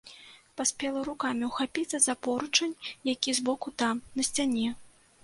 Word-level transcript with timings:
Паспела 0.59 1.01
рукамі 1.09 1.49
ўхапіцца 1.49 1.99
за 2.05 2.15
поручань, 2.29 2.73
які 3.11 3.31
з 3.41 3.45
боку 3.51 3.75
там, 3.83 4.01
на 4.17 4.27
сцяне. 4.31 4.65